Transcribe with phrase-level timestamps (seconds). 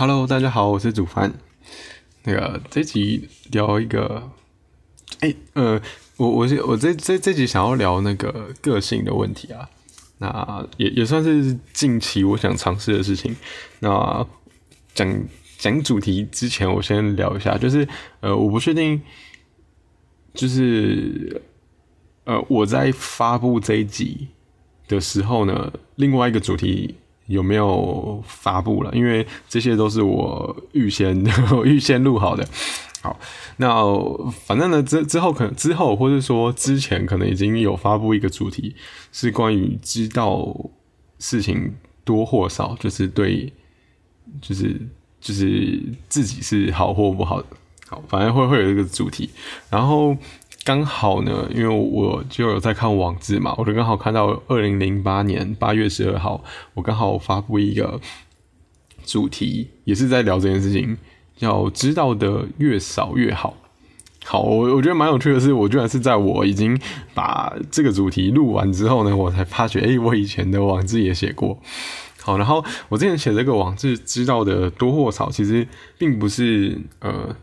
[0.00, 1.34] Hello，大家好，我是主凡。
[2.22, 4.30] 那个这集聊一个，
[5.18, 5.82] 哎，呃，
[6.16, 9.68] 我我是我这这这集想要聊那个个性的问题啊，
[10.18, 13.34] 那也也算是近期我想尝试的事情。
[13.80, 14.24] 那
[14.94, 15.20] 讲
[15.58, 17.88] 讲主题之前，我先聊一下，就是
[18.20, 19.02] 呃，我不确定，
[20.32, 21.42] 就是
[22.22, 24.28] 呃，我在发布这一集
[24.86, 26.94] 的时候呢，另外一个主题。
[27.28, 28.90] 有没有发布了？
[28.92, 31.24] 因为这些都是我预先
[31.64, 32.44] 预先录好的。
[33.00, 33.16] 好，
[33.58, 33.72] 那
[34.44, 38.74] 反正呢，之之后可能之后，或者说之前，可能已经有发布一个主题，
[39.12, 40.52] 是关于知道
[41.20, 43.52] 事情多或少，就是对，
[44.40, 44.80] 就是
[45.20, 47.46] 就是自己是好或不好的。
[47.86, 49.30] 好，反正会会有一个主题，
[49.70, 50.16] 然后。
[50.68, 57.98] 刚好呢，因为我就有在看网志嘛，我就刚好看到二零零八年八月十二号，我刚好发布一个
[59.06, 60.98] 主题，也是在聊这件事情，
[61.38, 63.56] 叫知道的越少越好。
[64.26, 66.78] 好，我我觉得蛮有趣的是，我居然是在我已经
[67.14, 71.58] 把这个主题录完之后呢，我才发觉，哎，我以前的网志也写过。
[72.20, 77.34] 好，然后我之前写这个网志知道的多或少，其实并不是呃，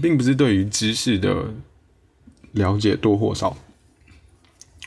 [0.00, 1.52] 并不是对于知识的。
[2.52, 3.56] 了解多或少，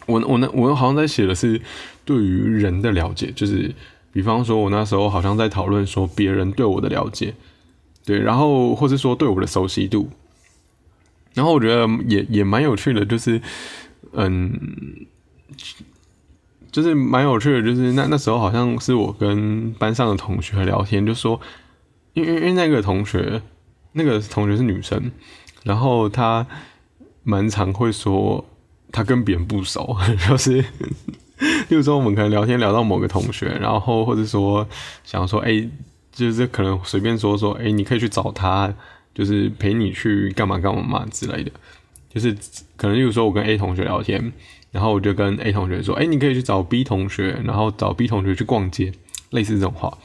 [0.05, 1.61] 我我那我好像在写的是
[2.03, 3.73] 对于人的了解，就是
[4.11, 7.33] 比方说，我那时候好像在讨论说别人对我的了解，
[8.05, 10.09] 对，然后或是说对我的熟悉度，
[11.33, 13.41] 然后我觉得也也蛮有趣的，就是
[14.11, 15.07] 嗯，
[16.69, 21.39] 就是蛮有趣的，就是那那时候好像是我跟班上的同学聊天，就说，
[22.13, 23.41] 因为因为那个同学，
[23.93, 25.11] 那个同学是女生，
[25.63, 26.45] 然后她。
[27.23, 28.45] 蛮常会说
[28.91, 29.95] 他跟别人不熟，
[30.27, 30.61] 就是，
[31.69, 34.67] 例如说我们可能聊天聊到某个同学，然后或者说
[35.03, 35.67] 想说，哎，
[36.11, 38.73] 就是可能随便说说，哎，你可以去找他，
[39.15, 41.51] 就是陪你去干嘛干嘛嘛之类的，
[42.13, 42.35] 就是
[42.75, 44.31] 可能例如说我跟 A 同学聊天，
[44.71, 48.91] 然后我就跟 A 同学说，哎，你可以去找 B 同学，然后找 B 同学去逛街，
[49.31, 49.97] 类似这种话。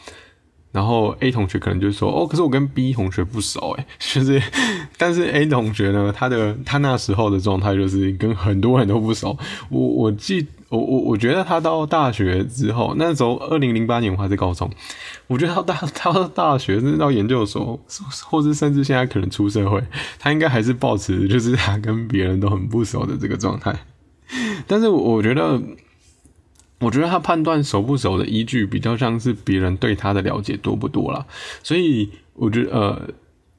[0.70, 4.40] 然后 A 同学可能就说：“哦，可是我跟 B 同学不熟，诶， 就是，
[4.98, 9.36] 但是 A 同学呢，他的他那时候的状态就是跟很多人都不熟。
[9.70, 14.70] 我我记我我我觉得他到大学之后，那时候二零零八年我还在高中，
[15.26, 17.80] 我觉得他大 到大学甚至到研究所，
[18.26, 19.82] 或者甚至现在可能出社会，
[20.18, 23.74] 他应该还是保持就是他跟别人都很不熟的这个状态。
[24.66, 25.58] 但是我觉得。
[26.80, 31.26] 我觉得他判断熟不熟的依据比较像是别人对他的了解多不多了，
[31.62, 33.10] 所以我觉得呃，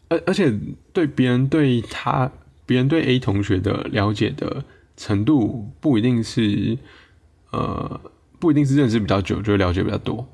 [0.07, 0.57] 而而且
[0.93, 2.31] 对别人对他，
[2.65, 4.63] 别人对 A 同学的了解的
[4.95, 6.77] 程度不一定是
[7.51, 7.99] 呃，
[8.39, 10.25] 不一定是认识比较久就了解比较多，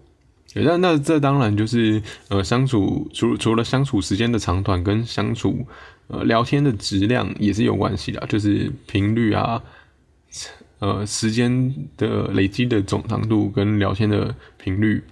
[0.54, 5.66] 那那这当然就是呃相处除除了相处时间的长短跟相处
[6.08, 9.64] 呃聊天的质量也是有关系的，就是频率啊。
[10.80, 15.04] 呃，时间的累积的总长度跟聊天的频率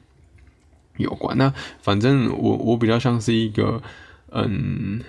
[0.97, 1.37] 有关。
[1.37, 3.81] 那反正我我比较像是一个，
[4.31, 5.01] 嗯，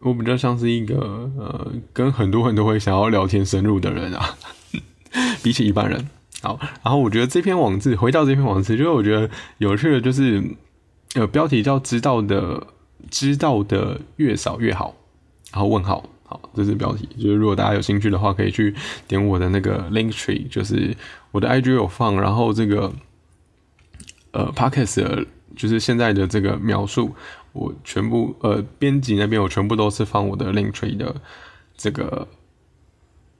[0.00, 4.36] 我比较像是一个呃，跟很多很多会想要聊天深入的人啊，
[5.42, 6.08] 比起一般人。
[6.42, 10.42] 好，然后我觉得这篇网志，回到这篇网志，就是我觉得有趣的，就是
[11.14, 12.66] 呃，标题叫“知道的
[13.10, 14.94] 知道的越少越好”，
[15.52, 16.08] 然后问号。
[16.30, 17.08] 好，这是标题。
[17.16, 18.72] 就是如果大家有兴趣的话，可以去
[19.08, 20.96] 点我的那个 link tree，就是
[21.32, 22.92] 我的 IG 有放，然后这个
[24.30, 25.26] 呃 podcast
[25.56, 27.12] 就是现在的这个描述，
[27.50, 31.16] 我全部呃编辑那边我全部都是放我的 link tree 的
[31.76, 32.28] 这个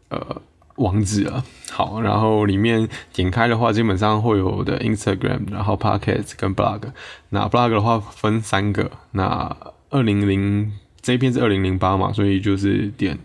[0.08, 0.42] 呃
[0.74, 1.44] 网址啊。
[1.70, 6.80] 好，然后里面点开的话，基本上会有我的 Instagram，然后 podcast 跟 blog。
[7.28, 9.56] 那 blog 的话分三个，那
[9.90, 10.72] 二零零。
[11.02, 13.18] 这一篇是二零零八嘛，所以就是点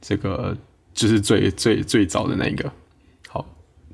[0.00, 0.56] 这个
[0.94, 2.72] 就是最最最早的那一个。
[3.28, 3.44] 好，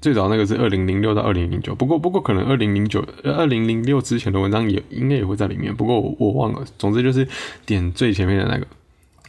[0.00, 6.64] 最早那个是二零零六到二零零九，不过不过可能二零零九二零零六之前的文章也应该也会在里面，不过我我忘了。
[6.78, 7.26] 总之就是
[7.66, 8.66] 点最前面的那个，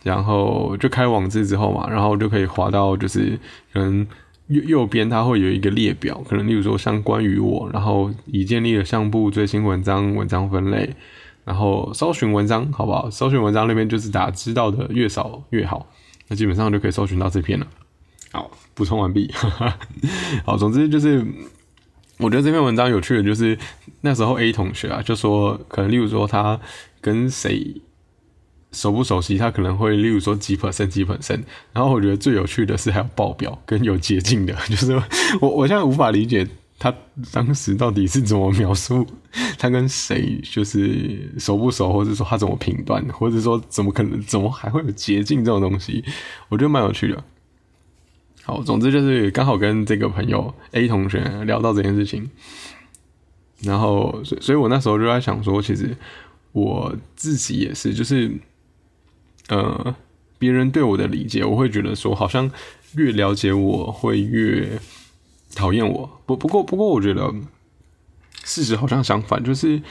[0.04, 3.38] 然后就开网志之后嘛，然后就可以滑到就是
[3.74, 4.06] 可能
[4.48, 10.96] 右右边它会有一个列表，可能例如说像关于我，然后已建立了相簿最新文章文章分类。
[11.50, 13.10] 然后搜寻文章，好不好？
[13.10, 15.88] 搜寻文章那边就是打知道的越少越好，
[16.28, 17.66] 那基本上就可以搜寻到这篇了。
[18.32, 19.34] 好，补充完毕。
[20.46, 21.26] 好，总之就是，
[22.20, 23.58] 我觉得这篇文章有趣的，就是
[24.02, 26.60] 那时候 A 同学啊，就说可能例如说他
[27.02, 27.82] 跟谁
[28.72, 31.42] 熟不熟悉，他可能会例如说几 percent 几 percent。
[31.74, 35.02] 然后我觉得最有趣的是还有报表跟有捷径的， 就是
[35.42, 36.48] 我我现在无法理解
[36.80, 36.96] 他
[37.34, 39.06] 当时到底是怎么描述
[39.60, 46.02] 他跟谁就是熟不熟，或者说他怎么评断，或者说怎么可能怎么还会有捷径这种东西，
[46.48, 47.22] 我觉得蛮有趣的。
[48.44, 52.30] 好，总之就是刚好跟这个朋友 A 同学聊到这件事情，
[53.62, 55.96] 然后所所以，我那时候就在想说，其实
[56.54, 58.32] 我自己也是，就是
[59.50, 59.94] 呃，
[60.38, 62.50] 别人对我的理解，我会觉得说，好像
[62.96, 64.80] 越了解我会越。
[65.56, 67.34] 讨厌我不不过不过我觉得
[68.44, 69.82] 事实好像相反，就是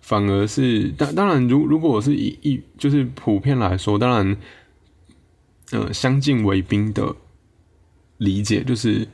[0.00, 4.36] 反而是当当然如如果我是以一就是普遍来说，当然，
[5.72, 7.14] 呃相敬为宾的
[8.18, 9.06] 理解就是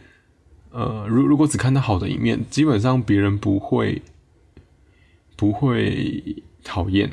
[0.71, 4.03] 呃如如果只看到好的一面，基本上别人不会
[5.35, 7.11] 不会讨厌。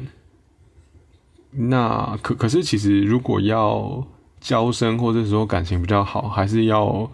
[1.52, 4.06] 那可可是其实如果要
[4.42, 7.10] 交深或者说感情比较好，还是要。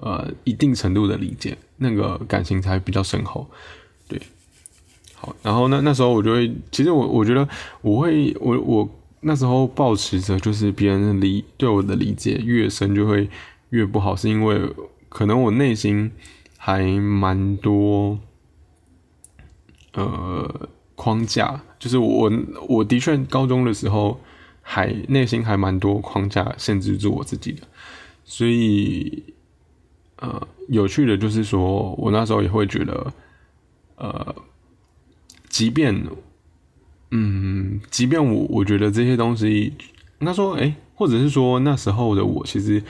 [0.00, 3.48] 呃，一定程度的理解，那个感情才比较深厚，
[4.06, 4.20] 对。
[5.14, 7.48] 好，然后那那时候我就会，其实我我觉得
[7.80, 8.88] 我会，我我
[9.22, 13.28] 那时候保持着就是别人理对我的理解越深就会
[13.70, 14.60] 越不好，是因为
[15.08, 16.12] 可能我内心
[16.56, 18.20] 还蛮多
[19.94, 22.30] 呃框架，就是我
[22.68, 24.20] 我的确高中的时候
[24.62, 27.62] 还内心还蛮多框架限制住我自己的，
[28.24, 29.24] 所以。
[30.20, 33.12] 呃，有趣的就是说，我那时候也会觉得，
[33.94, 34.34] 呃，
[35.48, 35.94] 即便，
[37.12, 39.72] 嗯，即便我我觉得这些东西，
[40.18, 42.82] 他说，哎，或者是说那时候的我，其实，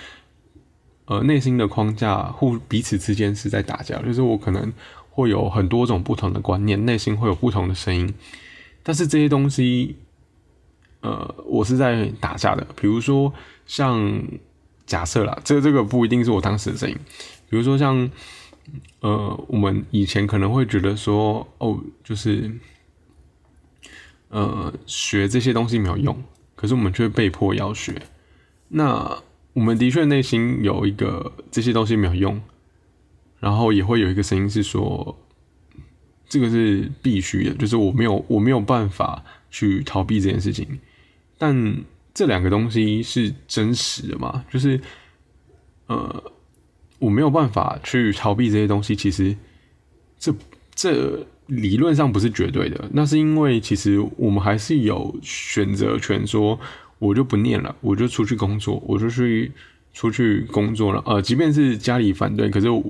[1.04, 4.72] 呃，内心的框架互彼此之间是在打架，就是我可能
[5.10, 8.14] 会有很多种不同的观念，内心会有不同的声音，
[8.82, 9.96] 但是这些东西，
[11.02, 13.30] 呃，我是在打架的，比如说
[13.66, 14.22] 像。
[14.88, 16.96] 假设啦，这个这个不一定是我当时的声音。
[17.50, 18.10] 比如说像，
[19.00, 22.50] 呃，我们以前可能会觉得说，哦，就是，
[24.30, 26.24] 呃，学这些东西没有用，
[26.56, 28.00] 可是我们却被迫要学。
[28.68, 32.40] 那我们的确内心有一个这些东西没有用，
[33.38, 35.18] 然后也会有一个声音是说，
[36.28, 40.78] 这个是必须的，就是我没有我没有办法去逃避这件事情，
[41.36, 41.84] 但。
[42.18, 44.44] 这两个东西是真实的嘛？
[44.50, 44.80] 就是，
[45.86, 46.24] 呃，
[46.98, 48.96] 我没有办法去逃避这些东西。
[48.96, 49.36] 其实，
[50.18, 50.34] 这
[50.74, 52.90] 这理论上不是绝对的。
[52.92, 56.58] 那是因为其实我们还是有选择权，说
[56.98, 59.52] 我就不念了，我就出去工作，我就去
[59.92, 61.00] 出去工作了。
[61.06, 62.82] 呃，即便是家里反对，可是我，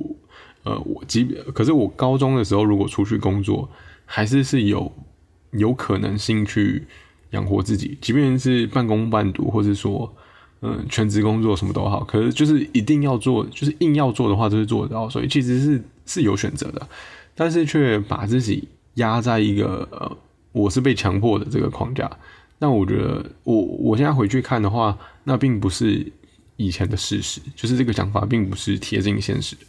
[0.62, 1.22] 呃，我即
[1.52, 3.70] 可是我高中的时候如果出去工作，
[4.06, 4.90] 还是是有
[5.50, 6.86] 有可能性去。
[7.30, 10.10] 养活自己，即便是半工半读，或者说，
[10.62, 15.10] 嗯，全职工作什么都好，可是就是一定要做，就是硬要做的话，就是做得到。
[15.10, 16.88] 所以其实是是有选择的，
[17.34, 20.16] 但是却把自己压在一个呃，
[20.52, 22.10] 我是被强迫的这个框架。
[22.58, 26.10] 那我觉得，我我现在回去看的话，那并不是
[26.56, 29.62] 以前的事实，就是这个想法并不是贴近现实的。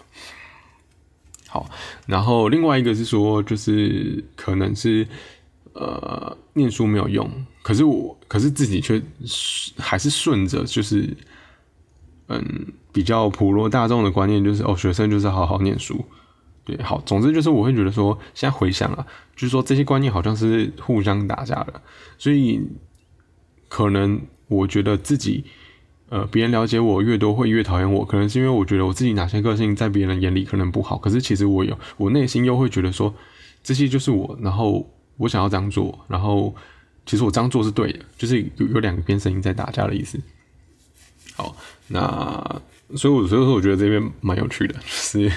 [1.49, 1.69] 好，
[2.07, 5.05] 然后另外一个是说，就是可能是。
[5.73, 7.29] 呃，念书没有用，
[7.61, 9.01] 可是我，可是自己却
[9.77, 11.15] 还是顺着，就是，
[12.27, 12.43] 嗯，
[12.91, 16.03] 比较普罗大众的观念，就是哦，学生就是好好念书，
[16.65, 19.05] 对，好，总之就是我会觉得说，现在回想啊，
[19.35, 21.81] 就是说这些观念好像是互相打架的，
[22.17, 22.59] 所以
[23.69, 25.45] 可能我觉得自己，
[26.09, 33.13] 呃，别人了解我越多，会越讨厌我，可能是因为我觉得我自己哪些个性在别人眼里可能不好，可是其实我有，我内心又会觉得说，
[33.63, 34.85] 这些就是我，然后。
[35.19, 36.55] 我想要这样做，然后
[37.05, 40.17] 其实我这样做是对的，就是有有两边声音在打架的意思。
[41.35, 41.53] 好，
[41.87, 42.61] 那
[42.95, 45.31] 所以我所以说我觉得这边蛮有趣的， 就是，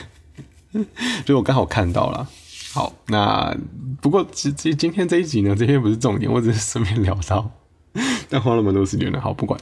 [1.24, 2.30] 就我刚好看到了。
[2.72, 3.52] 好，那
[4.00, 7.50] 不过今今今天这一集呢，这些不是重点，我只是顺便聊到，
[8.30, 9.20] 但花了蛮多时间的。
[9.20, 9.60] 好，不管。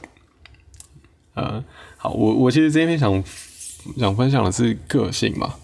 [1.33, 1.63] 呃，
[1.97, 3.23] 好，我我其实这边想
[3.97, 5.55] 想分享的是个性嘛，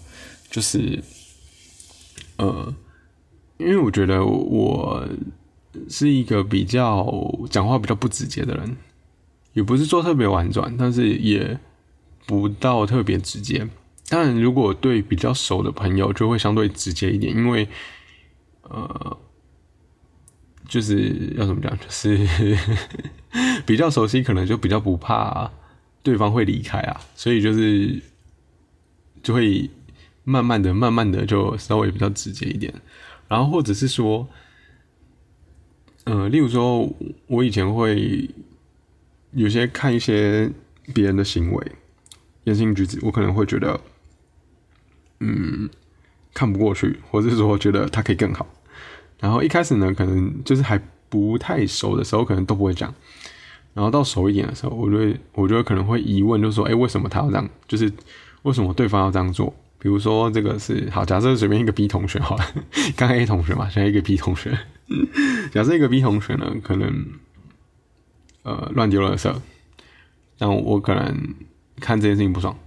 [0.50, 1.02] 就是，
[2.38, 2.74] 呃。
[3.58, 5.06] 因为我觉得我
[5.88, 7.04] 是一个比较
[7.50, 8.76] 讲话比较不直接的人，
[9.52, 11.58] 也不是说特别婉转，但是也
[12.26, 13.68] 不到特别直接。
[14.08, 17.68] 当然，如果对比较熟的朋友，就会相对直接一点，因为
[18.62, 19.18] 呃，
[20.66, 22.56] 就是要怎么讲，就是
[23.66, 25.50] 比较熟悉，可能就比较不怕
[26.02, 28.00] 对方会离开啊，所以就是
[29.22, 29.68] 就会
[30.24, 32.72] 慢慢的、慢慢的就稍微比较直接一点。
[33.28, 34.26] 然后或者是说，
[36.04, 36.90] 呃，例如说，
[37.26, 38.30] 我以前会
[39.32, 40.50] 有些看一些
[40.94, 41.72] 别人的行为、
[42.44, 43.78] 言行举止，我可能会觉得，
[45.20, 45.68] 嗯，
[46.32, 48.46] 看不过去，或者是说觉得他可以更好。
[49.20, 50.80] 然后一开始呢，可能就是还
[51.10, 52.94] 不太熟的时候，可能都不会讲。
[53.74, 57.48] 然后到熟一点的时候，我就会，我就会可能会疑问，就说，哎，为什么他要这样？
[57.66, 57.92] 就是
[58.42, 59.54] 为什么对方要这样做？
[59.80, 62.44] 比如说这个是好，假设随便一个 B 同学好了，
[62.96, 64.58] 刚 A 同学嘛，现在一个 B 同学。
[65.52, 67.06] 假设一个 B 同学呢，可能
[68.42, 69.32] 呃乱丢垃圾，
[70.36, 71.34] 但我可能
[71.78, 72.58] 看这件事情不爽。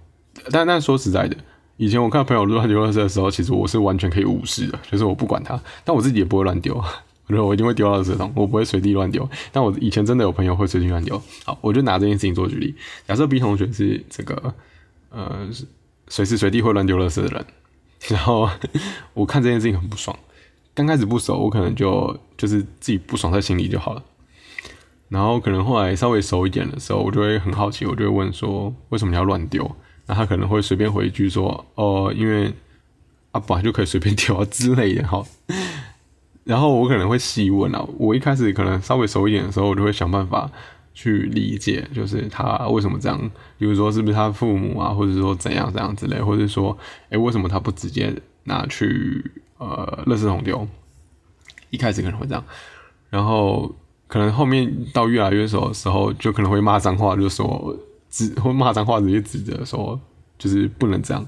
[0.51, 1.35] 但但说实在的，
[1.75, 6.75] 以前我看朋友乱丢垃圾的时候，其实我是完全可以无视的，就是我不管他，但我自己也不会乱丢。
[6.75, 9.29] 我觉得我一定会丢到垃圾桶，我不会随地乱丢。
[9.51, 11.21] 但我以前真的有朋友会随地乱丢。
[11.43, 12.73] 好，我就拿这件事情做举例。
[13.05, 14.53] 假设 B 同学是这个
[15.09, 15.49] 呃。
[16.11, 17.45] 随时随地会乱丢垃圾的人，
[18.09, 18.49] 然后
[19.15, 20.13] 我看这件事情很不爽。
[20.73, 24.03] 刚开始不熟，我可能就就是自己不爽在心里就好了。
[25.07, 29.73] 然后可能后来稍微熟一点的时候，我就会很好奇，我就会问说：为什么你要乱丢？
[30.05, 32.53] 那他可能会随便回一句说：哦，因为
[33.31, 35.07] 啊本来就可以随便丢啊之类的。
[35.07, 35.23] 哈。
[36.43, 40.51] 然后我可能会细问啊，我一开始可能稍微熟一点的时候，我就会想办法。
[40.93, 43.17] 去理解，就是他为什么这样，
[43.57, 46.77] 比如说是不是他父母啊，或者说怎样怎样之类，或者说，
[47.09, 49.23] 哎，为什么他不直接拿去
[49.57, 50.67] 呃，垃圾桶丢？
[51.69, 52.43] 一开始可能会这样，
[53.09, 53.73] 然后
[54.07, 57.77] 可能后面到越来越熟的时候，就可能会骂脏话，就说
[58.09, 59.97] 指会骂脏话，直接指着说，
[60.37, 61.25] 就是不能这样。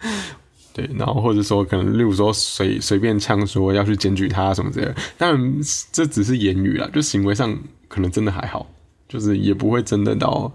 [0.74, 8.66] 对，然后或者说可能例如说随随便呛说要去检举他什么之类，当然这只是言语啦，就行为上可能真的还好。
[9.10, 10.52] 就是也不会真的到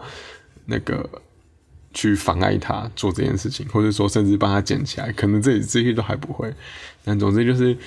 [0.68, 1.08] 那个
[1.94, 6.54] 去妨碍他做这件事情，或者说甚至帮他捡起来，可能这这些都还不会。
[7.04, 7.78] 但总之就是，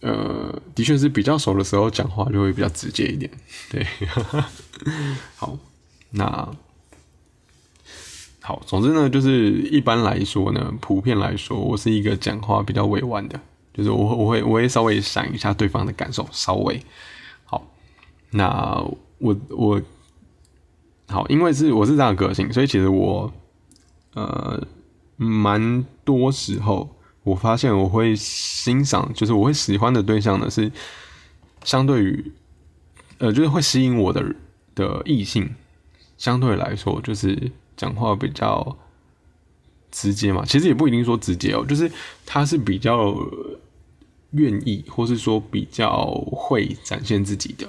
[0.00, 3.30] 呃，的确是比较熟的时候讲话就会比较直接一点。
[3.70, 3.86] 对，
[5.36, 5.58] 好，
[6.12, 6.26] 那
[8.40, 13.38] 好，总之呢，就是一般来说呢，普遍来说，我是一个讲话比较委婉的，
[13.74, 16.82] 就是我我会我会稍微想一下对方的感受，稍微
[17.44, 17.70] 好。
[18.30, 18.82] 那
[19.18, 19.82] 我我。
[21.08, 23.32] 好，因为是我是这样的个性，所以其实我，
[24.12, 24.62] 呃，
[25.16, 30.70] 蛮多时候我发现我会欣赏，就是我会喜欢的对象呢是
[31.64, 32.32] 相对于，
[33.16, 34.34] 呃，就是会吸引我的
[34.74, 35.48] 的异性，
[36.18, 38.76] 相对来说就是讲话比较
[39.90, 41.90] 直接嘛，其实也不一定说直接哦，就是
[42.26, 43.16] 他是比较
[44.32, 47.66] 愿意，或是说比较会展现自己的。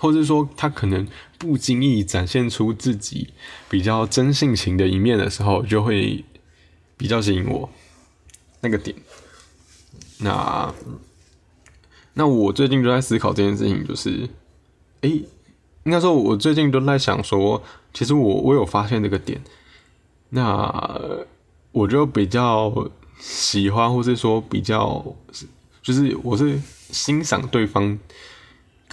[0.00, 1.06] 或者说他可能
[1.38, 3.28] 不经意展现出自己
[3.68, 6.24] 比较真性情的一面的时候，就会
[6.96, 7.68] 比较吸引我
[8.62, 8.96] 那个点。
[10.18, 10.74] 那
[12.14, 14.28] 那我最近就在思考这件事情，就是，
[15.02, 15.22] 诶，
[15.84, 19.40] 应该说我最近都在想说，其实我我有发现这个点。
[20.30, 20.98] 那
[21.72, 25.04] 我就比较喜欢，或是说比较，
[25.82, 26.58] 就是我是
[26.90, 27.98] 欣赏对方。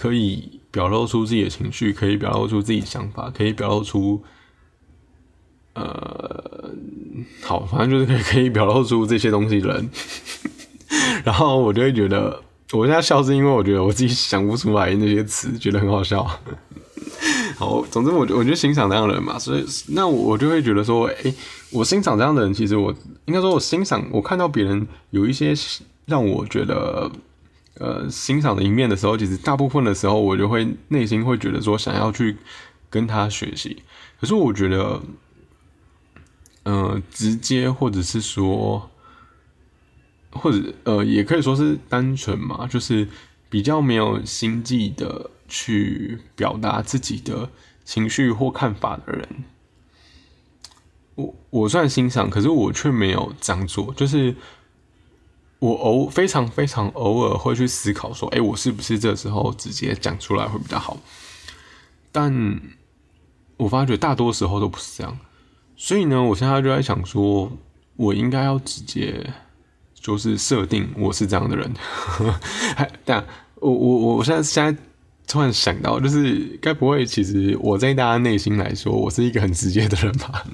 [0.00, 4.22] 可以表露出自己的情绪，可以表露出自己想法，可以表露出，
[5.72, 6.70] 呃，
[7.42, 9.90] 好，反正就是可以 可以表露出这些东西的人。
[11.24, 16.22] 然后我就会觉得，我现在笑是因为我觉得我自己想不出来那些词，觉得很好笑。
[17.56, 21.34] 好，总之我我就欣赏这样的人嘛，所以那我就会觉得说，哎，
[21.70, 22.94] 我欣赏这样的人，其实我
[23.24, 25.54] 应该说，我欣赏我看到别人有一些
[26.04, 27.10] 让我觉得。
[27.80, 32.36] 呃，欣赏的一面的时候，其实大部分的时候，我就会内心会觉得说想要去
[32.90, 33.84] 跟他学习。
[34.20, 35.00] 可是我觉得，
[36.64, 38.90] 呃，直接或者是说，
[40.32, 43.06] 或者呃，也可以说是单纯嘛，就是
[43.48, 47.48] 比较没有心计的去表达自己的
[47.84, 49.44] 情绪或看法的人，
[51.14, 54.34] 我我算欣赏，可是我却没有这样做，就是。
[55.60, 60.96] 我偶非常非常偶尔会去思考说，哎，我是不是这时候直接讲出来会比较好？
[62.12, 62.60] 但
[63.56, 65.18] 我发觉大多时候都不是这样，
[65.76, 67.50] 所以呢，我现在就在想说，
[67.96, 69.28] 我应该要直接
[69.94, 71.74] 就是设定我是这样的人。
[73.04, 74.80] 但我我我现在现在
[75.26, 80.44] 突然想到，就是该不会其实我在大家内心来说，我是一个很直接的人吧？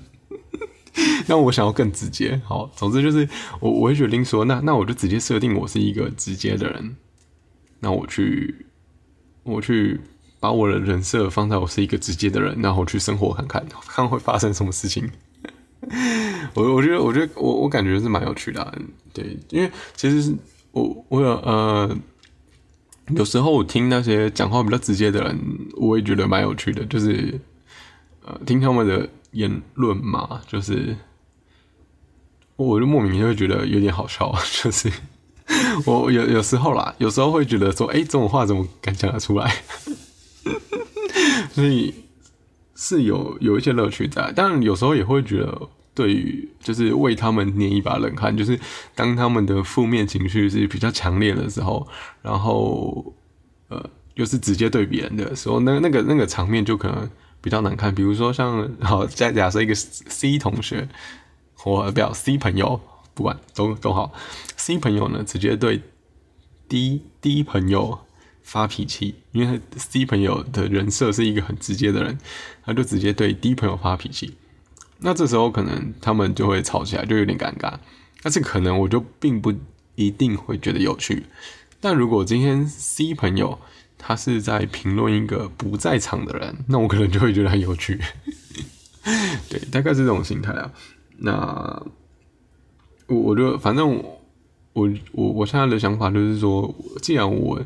[1.29, 3.29] 那我想要更直接，好，总之就是
[3.61, 6.97] 我我会决定说，那那我就直接设定我是一个直接的人，
[7.81, 8.67] 那我去
[9.43, 10.01] 我去
[10.41, 15.11] 把我的人设放在我是一个直接的人，然后去生活看看，看会发生什么事情。
[16.55, 18.79] 我我觉得我觉得我我感觉是蛮有趣的，
[19.13, 20.35] 对，因为其实
[20.73, 21.97] 我我有呃
[23.17, 25.39] 有时候我听那些讲话比较直接的人，
[25.77, 27.41] 我也觉得蛮有趣的，就是
[28.25, 29.09] 呃听他们的。
[29.35, 30.97] 言论嘛，就是
[32.57, 34.33] 我就莫名就会觉得有点好笑，
[34.63, 34.91] 就是
[35.87, 39.55] 我有有时候啦，有时候会觉得说，哎，这种话怎么敢讲得出来？
[41.53, 41.95] 所以
[42.75, 48.59] 是有有一些乐趣在，但有时候也会觉得，对于就是为他们捏一把冷汗，就是
[48.95, 51.87] 当他们的负面情绪是比较强烈的时候，
[52.23, 53.15] 然后
[53.69, 57.09] 呃，又是直接对别人的时候，那那个那个场面就可能
[57.41, 57.95] 比较难看。
[57.95, 60.89] 比如说像好，再假设一个 C 同学，
[61.65, 62.81] 我表 C 朋友，
[63.15, 64.13] 不管都都好
[64.57, 65.83] ，C 朋友呢直接对
[66.69, 68.01] D D 朋友。
[68.47, 72.19] 发脾气，因为 C 朋友的人设是一个很直接的人，
[72.63, 74.37] 他就直接对 D 朋友发脾气。
[74.99, 77.73] 那这时候可能他们就会吵起来，就有点尴尬。
[78.23, 79.51] 但是可能我就并不
[79.95, 81.25] 一定会觉得有趣。
[81.81, 83.59] 但如果今天 C 朋友
[83.97, 87.99] 他是在评论一个不在场的人，那我可能就会觉得很有趣。
[89.49, 90.71] 对，大概是这种心态啊。
[91.17, 91.83] 那
[93.07, 94.21] 我我就反正我
[94.73, 97.65] 我我我现在的想法就是说，既然我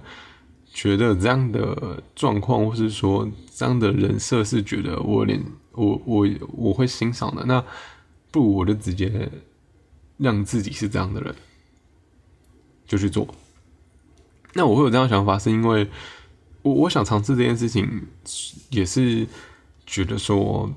[0.72, 7.64] 觉得这样的状况，或是说这样的人设是觉得我连我我我会欣赏的，那
[8.30, 9.30] 不如我就直接
[10.18, 11.34] 让自己是这样的人，
[12.86, 13.26] 就去做。
[14.54, 15.88] 那我会有这样想法，是因为
[16.62, 18.06] 我我想尝试这件事情，
[18.70, 19.26] 也是
[19.86, 20.70] 觉得说，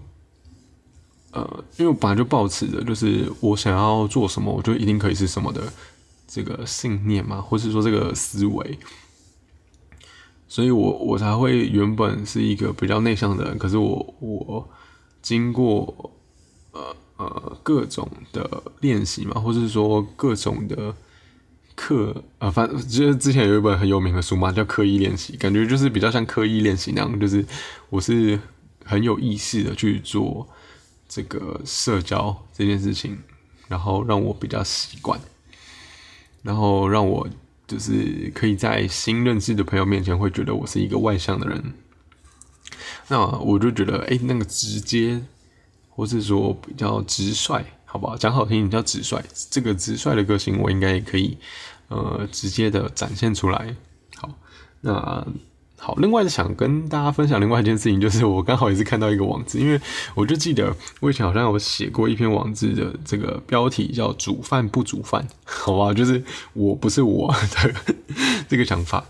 [1.31, 5.61] 呃，因为我本来就抱持着，就是我想要做什么，我就一定可以是什么的
[6.27, 8.77] 这个信念嘛，或是说这个思维。
[10.47, 14.69] 所以，我我才会原本是一个比较内向的人，可是我我
[15.21, 16.11] 经过
[16.73, 20.93] 呃呃各种的练习嘛，或是说各种的
[21.73, 27.45] 课啊，反正就是之前有一本很有名的书嘛，叫刻意练习，感觉就是比较像刻意练习那样，就是
[27.89, 28.37] 我是
[28.83, 30.45] 很有意识的去做
[31.11, 33.17] 这个社交这件事情，
[33.67, 35.19] 然后让我比较习惯，
[36.41, 37.27] 然后让我。
[37.67, 41.73] 就是可以在新认识的朋友面前会觉得我是一个外向的人，
[43.07, 45.23] 那我就觉得，哎，那个直接，
[45.87, 48.17] 或是说比较直率，好不好？
[48.17, 51.37] 讲好听，你叫直率，这个直率的个性，我应该也可以，
[51.87, 53.73] 呃，直接的展现出来。
[54.17, 54.37] 好，
[54.81, 55.25] 那。
[55.83, 59.81] 好，另外想跟大家分享另外一件事情，就是我刚好也是看到一个网志，因为
[60.13, 67.73] 我就记得我以前好像有写过一篇网志的这个标题叫“煮饭不煮饭”， 好吧，就是我不是我的
[68.47, 69.03] 这个想法。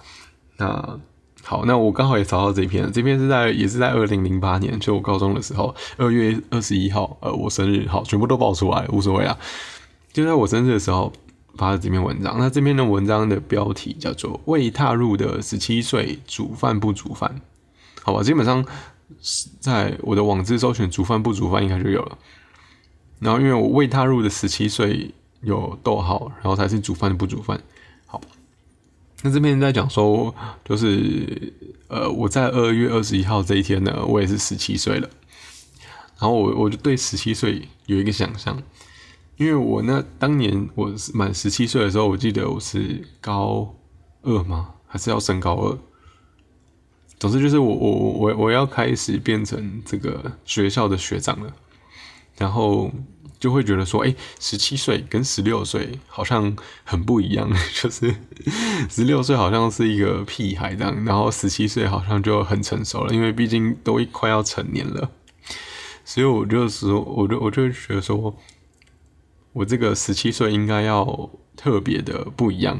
[0.55, 0.97] 那
[1.43, 9.37] 好，那我刚好也找到这篇，这篇是在也是在二零零八年，就我高中的时候，二月二十一号，呃，我生日，好，全部都爆出来，无所谓啊，
[10.13, 11.11] 就在我生日的时候。
[11.57, 17.41] 发了这篇文章，那这篇的文章的标题叫做“未踏入的十七岁煮饭不煮饭”，
[18.01, 18.65] 好吧，基本上
[19.59, 22.17] 在我的网志搜寻“煮饭不煮饭”应该就有了。
[23.19, 27.61] 然后因为我未踏入的十七岁有逗号，然后才是煮饭不煮饭。
[28.07, 28.19] 好，
[29.21, 30.33] 那这边在讲说，
[30.65, 31.53] 就是
[31.87, 35.09] 呃，我在二月二十一号这一天呢，我也是十七岁了。
[36.19, 38.61] 然后我我就对十七岁有一个想象。
[39.37, 43.75] 因为我那当年我满十七岁的时候，我记得我是高
[44.21, 44.75] 二吗？
[44.85, 45.77] 还是要升高二？
[47.17, 51.51] 总之就是我我我我要开始变成这个学校的学长了，
[52.37, 52.91] 然后
[53.39, 58.13] 就会觉得说，哎，十七岁跟十六岁好像很不一样， 就是
[58.89, 65.09] 十六岁好像是一个屁孩这样，然后十七岁好像就很成熟了，因为毕竟都快要成年了，
[66.05, 68.37] 所以我就说，我就我就觉得说。
[69.53, 72.79] 我这个十七岁应该要特别的不一样，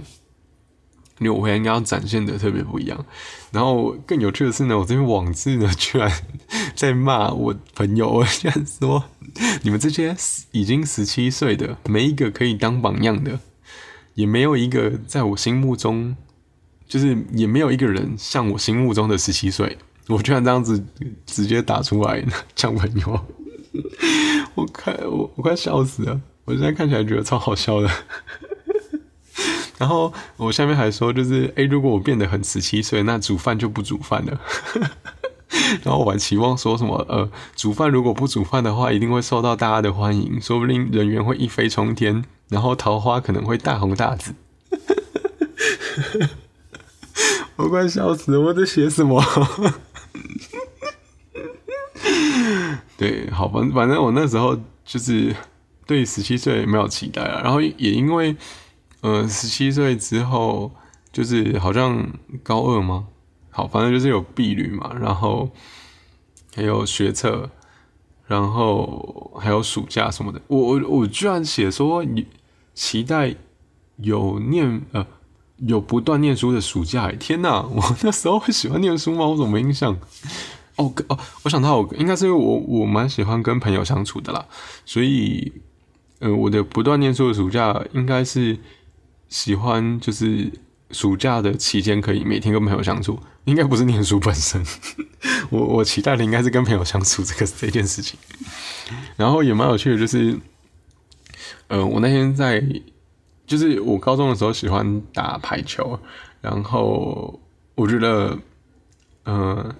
[1.20, 3.06] 因为我应该要展现的特别不一样。
[3.52, 6.10] 然后更有趣的是呢，我这边网志呢居然
[6.76, 9.04] 在骂我朋友，我居然说
[9.64, 10.16] 你们这些
[10.52, 13.40] 已经十七岁的，没一个可以当榜样的，
[14.14, 16.16] 也没有一个在我心目中，
[16.88, 19.78] 就是也没有一个人像我心目中的十七岁。
[20.08, 20.84] 我居然这样子
[21.26, 23.26] 直接打出来像朋友，
[24.56, 26.20] 我快我我快笑死了。
[26.52, 27.90] 我现在看起来觉得超好笑的，
[29.80, 34.38] 然后我下面还说，就是哎，如果我变得很十七岁，那煮饭就不煮饭了。
[35.82, 44.34] 然后我还期望说什么，呃，煮饭如果不煮饭的话，一定会受到大家的欢迎，说不定人缘会一飞冲天，然后桃花可能会大红大紫。
[47.56, 49.24] 我快笑死了，我在写什么？
[52.98, 55.34] 对，好，反反正我那时候就是。
[55.92, 58.34] 对十七岁没有期待了，然后也因为，
[59.02, 60.72] 呃，十七岁之后
[61.12, 62.10] 就是好像
[62.42, 63.08] 高二吗？
[63.50, 65.50] 好，反正就是有毕旅嘛，然后
[66.56, 67.50] 还有学测，
[68.26, 70.42] 然后还有暑假什么的。
[70.48, 72.26] 我我我居然写说你
[72.74, 73.36] 期待
[73.98, 75.06] 有念呃
[75.58, 77.62] 有不断念书的暑假，天哪！
[77.64, 79.26] 我那时候会喜欢念书吗？
[79.26, 80.00] 我怎么没印象？
[80.78, 84.46] 哦哦，我想到我应该是因为我我蛮喜欢跟朋友相处的啦，
[84.86, 85.52] 所以
[86.22, 88.58] 呃我的不断念书的暑假应该是
[89.28, 90.50] 喜欢就是
[90.92, 94.66] 暑假的期间可以每天跟朋友相处，应该不是念书本身。
[95.52, 98.18] 我我期待的应该是跟朋友相处这个这件事情，
[99.18, 100.38] 然后也蛮有趣的，就是
[101.68, 102.64] 呃我那天在
[103.46, 106.00] 就是我高中的时候喜欢打排球，
[106.40, 107.40] 然后
[107.76, 108.40] 我觉得
[109.26, 109.74] 嗯。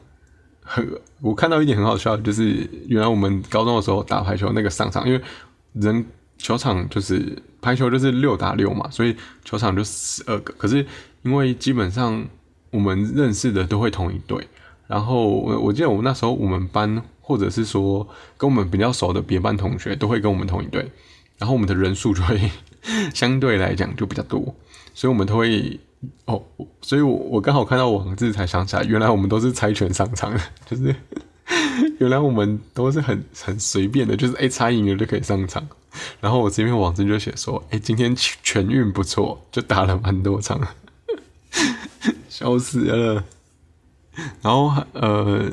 [0.64, 0.88] 很，
[1.20, 5.22] 我看到一点很好笑，就是原来我们高中的时候打排球那个上场，因为
[5.74, 6.06] 人
[6.42, 10.54] 球场就是排球就是六打六嘛，所以球场就十二个。
[10.58, 10.86] 可是
[11.24, 12.26] 因为基本上
[12.72, 14.48] 我们认识的都会同一队，
[14.88, 20.92] 然后我我记得我们那时候我们班或者是说跟我们比较熟的别班同学都会跟我们同一队，
[21.38, 22.52] 然后我们的人数就会
[23.14, 24.56] 相对来讲就比较多，
[24.94, 25.80] 所以我们都会。
[26.26, 26.42] 哦，
[26.82, 30.96] 所以我我刚好看到网字才想起来，原来我们都是猜拳上场的， 就是
[32.00, 35.64] 原来我们都是很很随便的，就是哎猜赢了就可以上场。
[36.20, 40.60] 然后我这边网站就写说，哎今天全运不错，就打了蛮多场，
[42.30, 43.24] 笑死了。
[44.42, 45.52] 然后呃，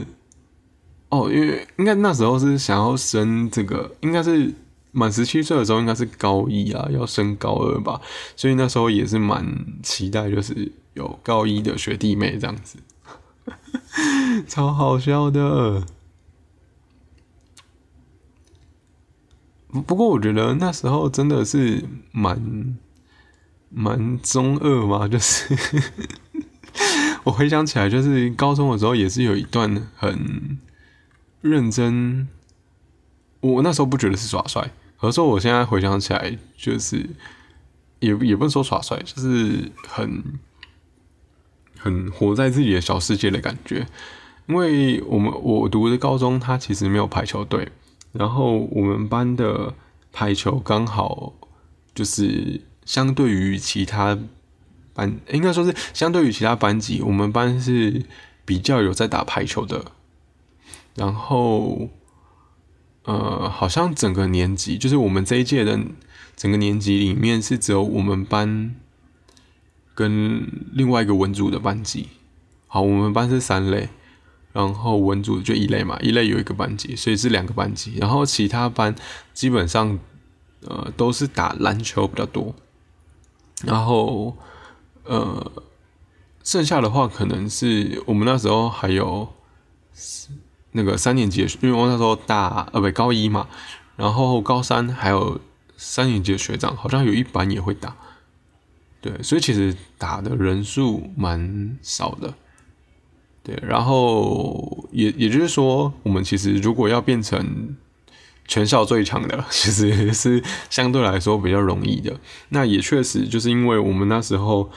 [1.09, 4.55] 哦，因为应该那时候是想要升这个，应该是。
[4.90, 8.01] 满十七岁的时候应该是高一啊，要升高二吧，
[8.35, 9.46] 所以那时候也是蛮
[9.83, 12.79] 期待，就是有高一的学弟妹这样子，
[14.48, 15.85] 超好笑的。
[19.70, 22.76] 不过我觉得那时候真的是蛮
[23.70, 25.54] 蛮中二嘛，就是
[27.24, 30.59] 我回想起来，就是高中的时候也是有一段很
[31.42, 32.28] 认真。
[33.40, 37.09] 我那时候不觉得是耍帅，可是我现在回想起来，就是
[38.00, 40.24] 也也不能说耍帅，就是很
[41.78, 43.87] 很活在自己的小世界的感觉。
[44.48, 47.68] 因为我们我读的高中，它其实没有排球队，
[48.12, 49.74] 然后我们班的
[50.12, 51.34] 排球刚好
[51.94, 54.18] 就是相对于其他
[54.94, 58.04] 班，应该说是相对于其他班级，我们班是
[58.44, 59.92] 比较有在打排球的，
[60.94, 61.88] 然后。
[63.04, 65.80] 呃，好像整个年级，就是我们这一届的
[66.36, 68.74] 整个年级里面，是只有我们班
[69.94, 72.08] 跟另外一个文组的班级。
[72.66, 73.88] 好，我们班是三类，
[74.52, 77.98] 然后文组就一类嘛，一类有一个班级，所以是两个班级。
[77.98, 78.94] 然后其他班
[79.32, 79.98] 基本上
[80.62, 82.54] 呃都是打篮球比较多，
[83.64, 84.37] 然后
[85.04, 85.52] 呃
[86.42, 89.28] 剩下的话可能是我们那时候还有。
[90.72, 93.48] 那个三年级的，因为我那时候大呃不高一嘛，
[93.96, 95.40] 然后高三还有
[95.76, 97.96] 三年级的学长，好像有一班也会打，
[99.00, 102.34] 对，所以其实打的人数蛮少的，
[103.48, 107.74] 对，然后也也就是说，我们其实如果要变成
[108.46, 112.14] 全校最强的， 其实是相对来说比较容易的。
[112.50, 114.70] 那也确实就是因为我们那时候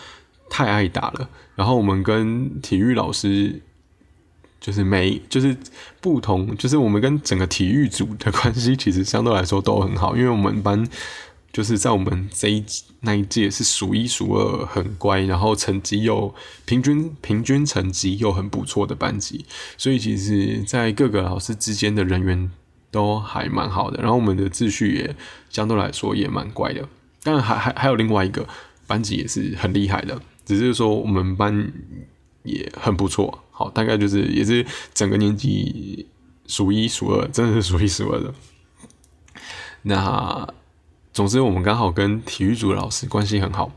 [0.50, 3.62] 太爱打了，然后我们跟体育老师。
[4.62, 5.58] 就是每就是
[6.02, 10.88] 不同，就是我们跟整个体育组的关系其实相对来说都很好，因为我们班
[11.52, 12.64] 就是在我们这一
[13.02, 16.34] 那一届是数一数二很乖，然后成绩又
[16.66, 19.46] 平均平均成绩又很不错的班级，
[19.78, 22.52] 所以其实在各个老师之间的人缘
[22.90, 25.16] 都还蛮好的，然后我们的秩序也
[25.50, 26.88] 相对来说也蛮乖的。
[27.24, 28.48] 当然还还还有另外一个
[28.88, 31.72] 班级也是很厉害的，只是说我们班
[32.44, 33.44] 也很不错。
[33.52, 36.08] 好，大概就是也是整个年级
[36.48, 38.34] 数一数二，真的是数一数二的。
[39.84, 40.48] 那
[41.14, 43.72] 总之，我们刚好跟体育组老师关系很好，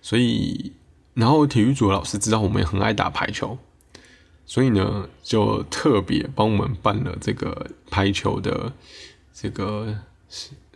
[0.00, 0.72] 所以
[1.14, 3.58] 然后体育组老师知道我们很爱打排球，
[4.46, 8.72] 所以呢就特别帮我们办了这个排球的
[9.32, 9.98] 这个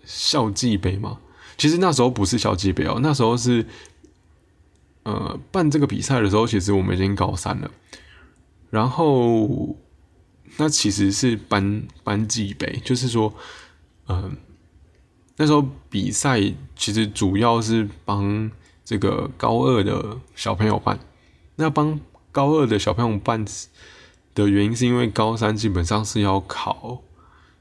[0.04, 1.18] 校际杯嘛。
[1.56, 3.64] 其实那时候不是校际杯哦，那时候是
[5.04, 7.70] 呃办这个比赛的时候，其实我们已经高三了。
[8.70, 9.76] 然后，
[10.56, 13.32] 那其实是班班级杯，就是说，
[14.08, 14.36] 嗯，
[15.36, 16.40] 那时候比赛
[16.76, 18.50] 其实主要是帮
[18.84, 20.98] 这个高二的小朋友办。
[21.56, 22.00] 那帮
[22.32, 23.44] 高二的小朋友办
[24.34, 27.02] 的原因，是因为高三基本上是要考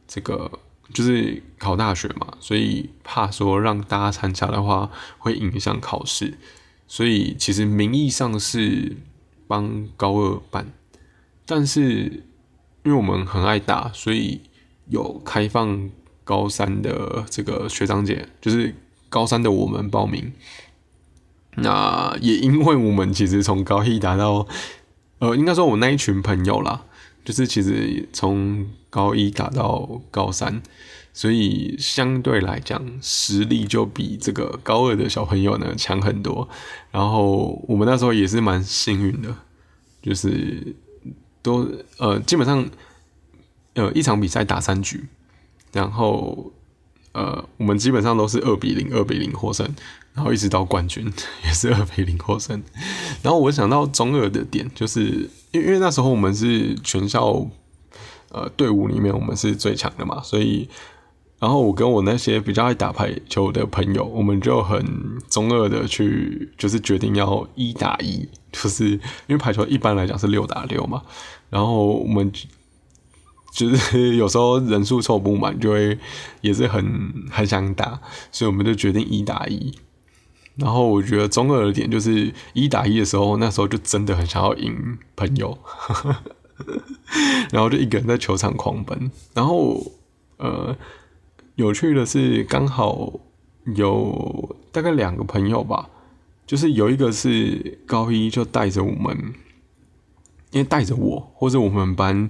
[0.07, 0.51] 这个，
[0.93, 6.37] 就是考大学嘛，所以怕说让大家参加的话会影响考试，
[6.87, 8.97] 所以其实名义上是
[9.47, 10.73] 帮高二办。
[11.45, 12.23] 但是，
[12.83, 14.41] 因为我们很爱打，所以
[14.87, 15.89] 有开放
[16.23, 18.75] 高三的这个学长姐，就是
[19.09, 20.33] 高三的我们报名。
[21.55, 24.47] 那也因为我们其实从高一达到，
[25.19, 26.85] 呃，应该说我那一群朋友啦，
[27.23, 30.63] 就是其实从高一打到高三，
[31.13, 36.49] 所以相对来讲实力就比这个高二的小朋友呢强很多。
[36.89, 39.35] 然后我们那时候也是蛮幸运的，
[40.01, 40.75] 就是
[41.43, 42.67] 都呃基本上
[43.75, 45.05] 呃一场比赛打三局，
[45.73, 46.53] 然后
[47.11, 49.69] 呃我们基本上都是二比零二比零获胜。
[50.15, 51.11] 然后一直到冠军
[51.43, 52.61] 也是二比零获胜。
[53.23, 57.47] 然后我想到中二的点，就是因为那时候我们是全校
[58.29, 60.69] 呃队伍里面我们是最强的嘛，所以
[61.39, 64.85] 然后我跟我那些比较爱打排球的朋友，我们就很
[65.31, 71.01] 中二的去就是决定要一打一，就是因为排球一般来讲是六打六嘛，
[71.49, 72.31] 然后我们
[73.53, 75.95] 就是有时候人数凑不满，就会
[76.41, 76.83] 也是很
[77.29, 79.71] 很想打，所以我们就决定一打一。
[80.55, 85.55] 然后我觉得中二的点就是一打一的时候，那时候就真的很想要赢朋友，
[87.53, 89.11] 然后就一个人在球场狂奔。
[89.35, 89.83] 然后
[90.37, 90.75] 呃，
[91.55, 93.13] 有趣的是刚好
[93.75, 95.89] 有大概两个朋友吧，
[96.45, 99.33] 就是有一个是高一就带着我们，
[100.51, 102.29] 因为带着我或者我们班，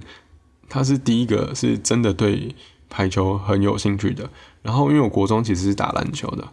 [0.74, 2.54] 他是第一个是真的对
[2.90, 4.28] 排球很有兴趣的。
[4.62, 6.44] 然后因为我国中其实是打篮球的。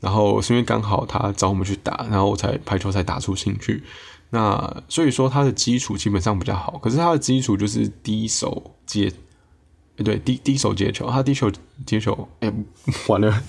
[0.00, 3.82] 然后是因为刚好他找我们去打，然后我才排球才打出兴趣。
[4.30, 9.12] 那所以说他的基础基本上比较好，可是他的基础就是低手接，
[9.98, 11.52] 对，低低手接球，他低手
[11.84, 12.50] 接球，哎，
[13.08, 13.42] 完了，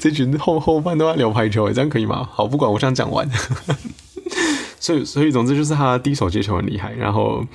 [0.00, 2.28] 这群后后半都在聊排球，这样可以吗？
[2.32, 3.30] 好，不管，我想讲完。
[4.80, 7.46] 所以所以总之就是他低手接球很厉害，然后，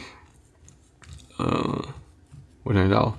[1.37, 1.85] 呃，
[2.63, 3.17] 我想到，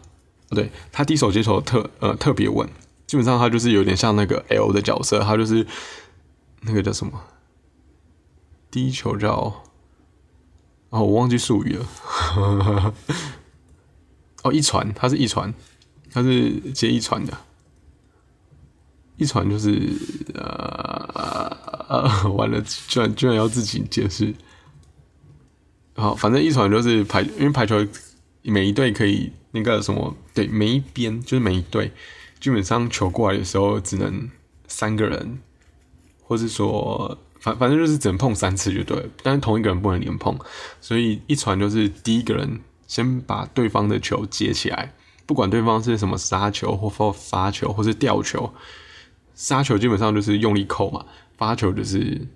[0.50, 2.68] 对他第一手接球特呃特别稳。
[3.07, 5.66] 基本上他就是有点像那个 L 的角色，他就是
[6.62, 7.12] 那个叫什么？
[8.70, 9.62] 第一球叫……
[10.90, 12.94] 哦，我忘记术语了。
[14.42, 15.53] 哦，一传，他是一传，
[16.11, 17.37] 他是接一传的。
[19.16, 19.92] 一传就是
[20.35, 24.35] 呃， 完了，居然居然要自己解释。
[25.94, 27.87] 好，反正一传就是排，因为排球
[28.42, 31.90] 每一队可以那个什么，对，每一边就是每一队。
[32.40, 34.28] 基本上球过来的时候只能
[34.68, 35.38] 三个人，
[36.22, 40.38] 或是说反反正就是只能碰三次就对，但是同一个人不能连碰，
[40.78, 44.92] 所以一传就是第一个人先把对方的球接起来，
[45.24, 48.52] 不管对方是什么杀球或发发球或是吊球，
[49.35, 51.07] 杀球基本上就是用力扣嘛，
[51.38, 52.28] 发球就是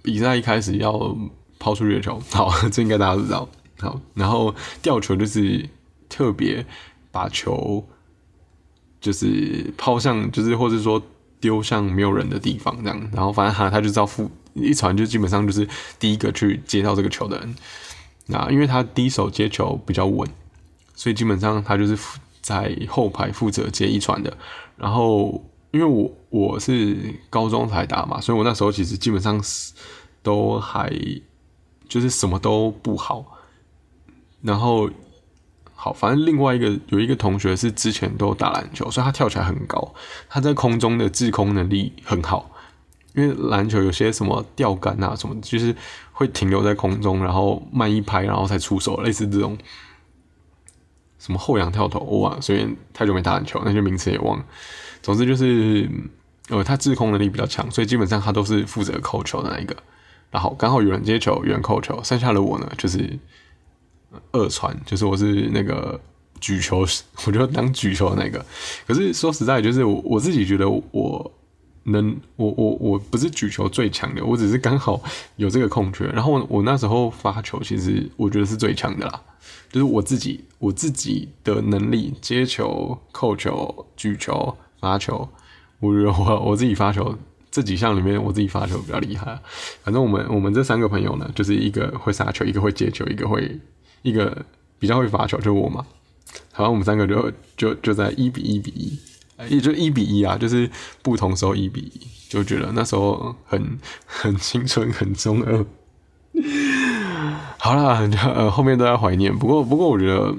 [0.00, 1.16] 比赛一开始要
[1.62, 3.48] 抛出去的球，好，这应该大家都知道，
[3.78, 5.68] 好，然后吊球就是
[6.08, 6.66] 特别
[7.12, 7.86] 把球。
[9.02, 11.02] 就是抛向，就是或者说
[11.40, 17.52] 丢向没有人的地方这样，然后反正他他就知道负一传就基本上就是第一个去接到这个球的人，
[18.26, 20.28] 那因为他第一手接球比较稳，
[20.94, 21.98] 所以基本上他就是
[22.40, 24.32] 在后排负责接一传的。
[24.76, 26.96] 然后因为我我是
[27.28, 29.72] 高中才打嘛，所以我那时候其实基本上是
[30.22, 30.88] 都还
[31.92, 33.24] 就是什么都不好，
[34.40, 34.88] 然后。
[35.74, 39.92] 好，反正另外一个有一个同学是之前都打篮球，所以他跳起来很高，
[40.28, 42.48] 他在空中的制空能力很好。
[43.16, 45.74] 因为篮球有些什么吊杆啊什么，就是
[46.12, 49.58] 会停留在空中，然后慢一拍，然后才出手，类似这种
[51.18, 54.44] 什么后仰跳投，我忘了，所以太久没打篮球，那些名词也忘了。
[55.02, 55.90] 总之就是，
[56.48, 59.74] 呃，他制空能力比较强，所以基本上他都是负责扣球的那一个。
[60.32, 63.16] 然后刚好有人接球，有人扣球，剩下的我呢，就是。
[64.30, 65.98] 二传就是我是那个
[66.38, 66.84] 举球，
[67.26, 68.44] 我就当举球的那个。
[68.86, 71.32] 可是说实在，就是我我自己觉得我
[71.84, 75.00] 能，我我我不是举球最强的，我只是刚好
[75.36, 76.04] 有这个空缺。
[76.08, 79.22] 然后我那时候发球，其实我觉得是最强的啦。
[79.70, 85.26] 就是我自己我自己的能力，接球、扣球、举球、发球，
[85.80, 87.16] 我我我自己发球
[87.52, 89.38] 这几项里面，我自己发球比较厉害。
[89.84, 93.60] 反正我们我们这三个朋友呢，就是一个会杀球，一个会接球，一个会。
[94.04, 94.44] 一个
[94.80, 95.86] 比较会罚球就我嘛，
[96.50, 98.98] 好，我们三个就就就在一比一比一，
[99.48, 100.68] 也就一比一啊，就是
[101.02, 105.64] 不同时候一比一，就觉得那时候很 很青春，很中二。
[107.58, 109.32] 好啦，呃，后面都在怀念。
[109.38, 110.34] 不过不过，我觉得，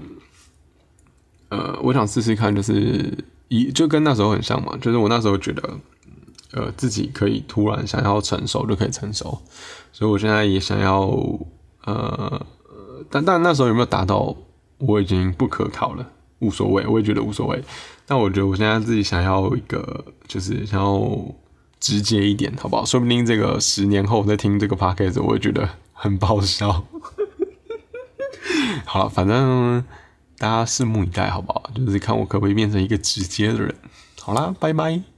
[1.47, 5.80] 呃，我想试试看，就是一就跟那时候很像嘛，就是我那时候觉得，
[6.54, 9.42] 呃，自己可以突然想要成熟就可以成熟，
[9.92, 11.02] 所以我现在也想要，
[11.86, 12.46] 呃。
[13.10, 14.34] 但但那时候有没有达到，
[14.78, 16.08] 我已经不可考了。
[16.39, 17.62] 无所谓，我也觉得无所谓。
[18.06, 21.12] 但我觉得我现在自己想要一个，就是想要
[21.80, 22.86] 直接一点，好不好？
[22.86, 26.86] 说不定这个十年后再听这个 podcast，我会觉得很爆笑。
[28.86, 29.84] 好了，反正
[30.38, 31.70] 大家拭目以待，好不好？
[31.76, 33.76] 就是看我可不可以变成一个直接的人。
[34.20, 35.12] 好啦，拜拜。